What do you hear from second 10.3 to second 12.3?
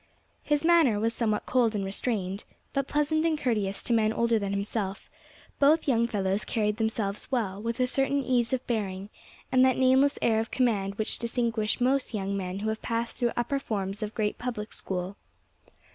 of command which distinguish most